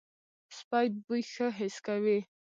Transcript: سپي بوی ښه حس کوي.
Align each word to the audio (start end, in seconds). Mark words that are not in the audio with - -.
سپي 0.57 0.87
بوی 1.05 1.21
ښه 1.33 1.47
حس 1.57 1.75
کوي. 1.85 2.19